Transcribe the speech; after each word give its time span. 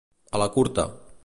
A 0.37 0.41
la 0.45 0.49
curta. 0.57 0.91